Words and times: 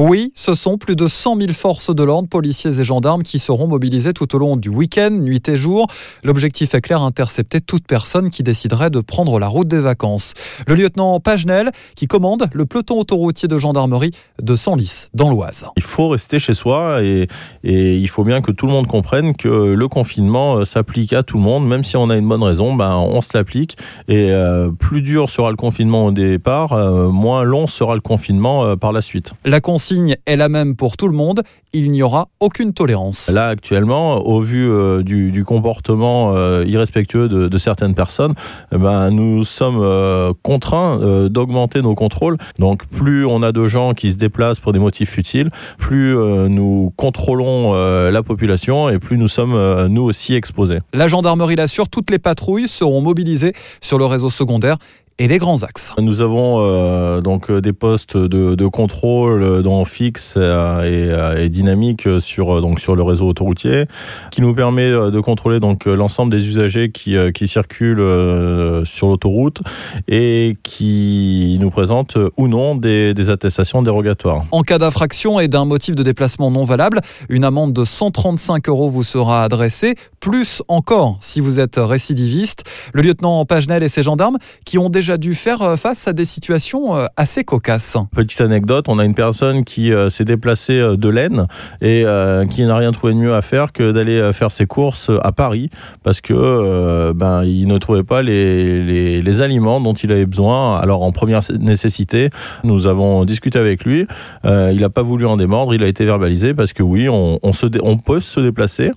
Oui, 0.00 0.30
ce 0.36 0.54
sont 0.54 0.78
plus 0.78 0.94
de 0.94 1.08
100 1.08 1.40
000 1.40 1.52
forces 1.52 1.92
de 1.92 2.04
l'ordre, 2.04 2.28
policiers 2.28 2.78
et 2.78 2.84
gendarmes 2.84 3.24
qui 3.24 3.40
seront 3.40 3.66
mobilisés 3.66 4.12
tout 4.12 4.32
au 4.36 4.38
long 4.38 4.56
du 4.56 4.68
week-end, 4.68 5.10
nuit 5.10 5.48
et 5.48 5.56
jour. 5.56 5.88
L'objectif 6.22 6.72
est 6.74 6.80
clair, 6.80 7.02
intercepter 7.02 7.60
toute 7.60 7.84
personne 7.84 8.30
qui 8.30 8.44
déciderait 8.44 8.90
de 8.90 9.00
prendre 9.00 9.40
la 9.40 9.48
route 9.48 9.66
des 9.66 9.80
vacances. 9.80 10.34
Le 10.68 10.76
lieutenant 10.76 11.18
Pagenel 11.18 11.72
qui 11.96 12.06
commande 12.06 12.48
le 12.52 12.64
peloton 12.64 13.00
autoroutier 13.00 13.48
de 13.48 13.58
gendarmerie 13.58 14.12
de 14.40 14.54
Senlis, 14.54 15.08
dans 15.14 15.30
l'Oise. 15.30 15.66
Il 15.76 15.82
faut 15.82 16.10
rester 16.10 16.38
chez 16.38 16.54
soi 16.54 17.02
et, 17.02 17.26
et, 17.64 17.96
il 17.96 18.08
faut 18.08 18.22
bien 18.22 18.40
que 18.40 18.52
tout 18.52 18.66
le 18.66 18.72
monde 18.72 18.86
comprenne 18.86 19.34
que 19.34 19.48
le 19.48 19.88
confinement 19.88 20.58
euh, 20.58 20.64
s'applique 20.64 21.12
à 21.12 21.24
tout 21.24 21.38
le 21.38 21.42
monde, 21.42 21.66
même 21.66 21.82
si 21.82 21.96
on 21.96 22.08
a 22.08 22.16
une 22.16 22.28
bonne 22.28 22.44
raison, 22.44 22.72
ben 22.72 22.94
on 22.94 23.20
se 23.20 23.36
l'applique 23.36 23.76
et 24.06 24.30
euh, 24.30 24.70
plus 24.70 25.02
dur 25.02 25.28
sera 25.28 25.50
le 25.50 25.56
confinement 25.56 26.06
au 26.06 26.12
départ, 26.12 26.72
euh, 26.72 27.08
moins 27.08 27.42
long 27.42 27.66
sera 27.66 27.96
le 27.96 28.00
confinement 28.00 28.64
euh, 28.64 28.76
par 28.76 28.92
la 28.92 29.00
suite. 29.00 29.32
La 29.44 29.60
consigne 29.88 30.16
est 30.26 30.36
la 30.36 30.50
même 30.50 30.76
pour 30.76 30.98
tout 30.98 31.08
le 31.08 31.14
monde, 31.14 31.42
il 31.72 31.90
n'y 31.90 32.02
aura 32.02 32.28
aucune 32.40 32.74
tolérance. 32.74 33.30
Là 33.30 33.48
actuellement, 33.48 34.16
au 34.26 34.40
vu 34.40 34.70
euh, 34.70 35.02
du, 35.02 35.32
du, 35.32 35.44
comportement 35.44 36.34
euh, 36.34 36.64
irrespectueux 36.66 37.28
de, 37.28 37.48
de, 37.48 37.58
certaines 37.58 37.94
personnes, 37.94 38.34
eh 38.70 38.76
ben, 38.76 39.10
nous 39.10 39.44
sommes 39.44 39.80
euh, 39.80 40.34
contraints 40.42 40.98
d'augmenter 41.28 41.80
nos 41.80 41.94
contrôles. 41.94 42.36
Donc 42.58 42.86
plus 42.86 43.24
on 43.24 43.42
a 43.42 43.52
de 43.52 43.66
gens 43.66 43.94
qui 43.94 44.10
se 44.12 44.16
déplacent 44.16 44.60
pour 44.60 44.72
des 44.72 44.78
motifs 44.78 45.10
futiles, 45.10 45.50
plus 45.78 46.14
nous 46.48 46.92
contrôlons 46.96 47.72
la 48.10 48.22
population 48.22 48.90
et 48.90 48.98
plus 48.98 49.16
nous 49.16 49.28
sommes 49.28 49.86
nous 49.86 50.02
aussi 50.02 50.34
exposés. 50.34 50.80
La 50.92 51.08
gendarmerie 51.08 51.56
l'assure, 51.56 51.88
toutes 51.88 52.10
les 52.10 52.18
patrouilles 52.18 52.68
seront 52.68 53.00
mobilisées 53.00 53.54
sur 53.80 53.98
le 53.98 54.04
réseau 54.04 54.28
secondaire 54.28 54.76
et 55.18 55.26
les 55.26 55.38
grands 55.38 55.62
axes. 55.62 55.92
Nous 55.98 56.20
avons 56.20 56.60
euh, 56.60 57.20
donc 57.20 57.50
des 57.50 57.72
postes 57.72 58.16
de, 58.16 58.54
de 58.54 58.66
contrôle 58.66 59.42
euh, 59.42 59.62
dans 59.62 59.84
fixe 59.84 60.34
euh, 60.36 60.82
et, 60.82 61.12
euh, 61.12 61.44
et, 61.44 61.48
dynamique 61.48 62.08
sur 62.20 62.60
donc 62.60 62.80
sur 62.80 62.94
le 62.94 63.02
réseau 63.02 63.26
autoroutier, 63.26 63.86
qui 64.30 64.42
nous 64.42 64.54
permet 64.54 64.90
de 64.90 65.20
contrôler 65.20 65.60
donc 65.60 65.86
l'ensemble 65.86 66.30
des 66.30 66.46
usagers 66.46 66.90
qui, 66.90 67.16
qui 67.34 67.48
circulent 67.48 68.84
sur 68.84 69.08
l'autoroute 69.08 69.60
et 70.06 70.56
qui 70.62 71.56
nous 71.60 71.70
présentent 71.70 72.18
ou 72.36 72.48
non 72.48 72.76
des, 72.76 73.14
des 73.14 73.30
attestations 73.30 73.82
dérogatoires. 73.82 74.44
En 74.52 74.62
cas 74.62 74.78
d'infraction 74.78 75.40
et 75.40 75.48
d'un 75.48 75.64
motif 75.64 75.94
de 75.94 76.02
déplacement 76.02 76.50
non 76.50 76.64
valable, 76.64 77.00
une 77.28 77.44
amende 77.44 77.72
de 77.72 77.84
135 77.84 78.68
euros 78.68 78.88
vous 78.88 79.02
sera 79.02 79.42
adressée, 79.42 79.94
plus 80.20 80.62
encore 80.68 81.18
si 81.20 81.40
vous 81.40 81.60
êtes 81.60 81.76
récidiviste. 81.76 82.64
Le 82.92 83.02
lieutenant 83.02 83.44
Pagenel 83.44 83.82
et 83.82 83.88
ses 83.88 84.02
gendarmes 84.02 84.38
qui 84.64 84.78
ont 84.78 84.90
déjà 84.90 85.16
dû 85.16 85.34
faire 85.34 85.62
euh, 85.62 85.76
face 85.76 86.08
à 86.08 86.12
des 86.12 86.24
situations 86.24 86.96
euh, 86.96 87.06
assez 87.16 87.44
cocasses. 87.44 87.96
Petite 88.14 88.40
anecdote, 88.40 88.86
on 88.88 88.98
a 88.98 89.04
une 89.04 89.14
personne 89.14 89.64
qui 89.64 89.92
euh, 89.92 90.08
s'est 90.08 90.24
déplacée 90.24 90.78
de 90.96 91.08
l'Aisne 91.08 91.46
et 91.80 92.04
qui 92.50 92.62
n'a 92.64 92.76
rien 92.76 92.92
trouvé 92.92 93.12
de 93.12 93.18
mieux 93.18 93.34
à 93.34 93.42
faire 93.42 93.72
que 93.72 93.92
d'aller 93.92 94.32
faire 94.32 94.50
ses 94.50 94.66
courses 94.66 95.10
à 95.22 95.32
Paris 95.32 95.70
parce 96.02 96.20
que 96.20 97.12
ben 97.12 97.44
il 97.44 97.66
ne 97.66 97.78
trouvait 97.78 98.02
pas 98.02 98.22
les, 98.22 99.20
les, 99.20 99.40
aliments 99.40 99.80
dont 99.80 99.94
il 99.94 100.10
avait 100.12 100.26
besoin. 100.26 100.78
Alors 100.78 101.02
en 101.02 101.12
première 101.12 101.40
nécessité, 101.58 102.30
nous 102.64 102.86
avons 102.86 103.24
discuté 103.24 103.58
avec 103.58 103.84
lui. 103.84 104.06
il 104.44 104.80
n'a 104.80 104.90
pas 104.90 105.02
voulu 105.02 105.26
en 105.26 105.36
démordre, 105.36 105.74
il 105.74 105.82
a 105.82 105.86
été 105.86 106.04
verbalisé 106.04 106.54
parce 106.54 106.72
que 106.72 106.82
oui, 106.82 107.08
on, 107.08 107.52
se 107.52 107.66
on 107.82 107.98
peut 107.98 108.20
se 108.20 108.40
déplacer 108.40 108.90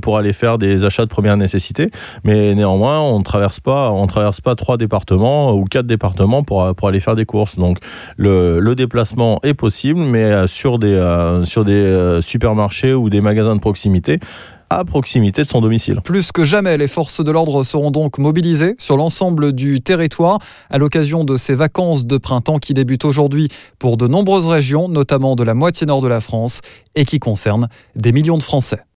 pour 0.00 0.18
aller 0.18 0.32
faire 0.32 0.55
des 0.58 0.84
achats 0.84 1.04
de 1.04 1.10
première 1.10 1.36
nécessité, 1.36 1.90
mais 2.24 2.54
néanmoins 2.54 3.00
on 3.00 3.18
ne 3.18 3.24
traverse 3.24 3.60
pas, 3.60 3.90
on 3.90 4.06
traverse 4.06 4.40
pas 4.40 4.54
trois 4.54 4.76
départements 4.76 5.52
ou 5.52 5.64
quatre 5.64 5.86
départements 5.86 6.42
pour, 6.42 6.74
pour 6.74 6.88
aller 6.88 7.00
faire 7.00 7.16
des 7.16 7.26
courses. 7.26 7.56
Donc 7.56 7.78
le, 8.16 8.60
le 8.60 8.74
déplacement 8.74 9.40
est 9.42 9.54
possible, 9.54 10.00
mais 10.00 10.24
euh, 10.24 10.46
sur 10.46 10.78
des, 10.78 10.88
euh, 10.88 11.44
sur 11.44 11.64
des 11.64 11.72
euh, 11.72 12.20
supermarchés 12.20 12.94
ou 12.94 13.10
des 13.10 13.20
magasins 13.20 13.54
de 13.54 13.60
proximité 13.60 14.20
à 14.68 14.84
proximité 14.84 15.44
de 15.44 15.48
son 15.48 15.60
domicile. 15.60 16.00
Plus 16.02 16.32
que 16.32 16.44
jamais, 16.44 16.76
les 16.76 16.88
forces 16.88 17.22
de 17.22 17.30
l'ordre 17.30 17.62
seront 17.62 17.92
donc 17.92 18.18
mobilisées 18.18 18.74
sur 18.78 18.96
l'ensemble 18.96 19.52
du 19.52 19.80
territoire 19.80 20.38
à 20.70 20.78
l'occasion 20.78 21.22
de 21.22 21.36
ces 21.36 21.54
vacances 21.54 22.04
de 22.04 22.18
printemps 22.18 22.58
qui 22.58 22.74
débutent 22.74 23.04
aujourd'hui 23.04 23.48
pour 23.78 23.96
de 23.96 24.08
nombreuses 24.08 24.46
régions, 24.46 24.88
notamment 24.88 25.36
de 25.36 25.44
la 25.44 25.54
moitié 25.54 25.86
nord 25.86 26.02
de 26.02 26.08
la 26.08 26.20
France, 26.20 26.62
et 26.96 27.04
qui 27.04 27.20
concernent 27.20 27.68
des 27.94 28.10
millions 28.10 28.38
de 28.38 28.42
Français. 28.42 28.80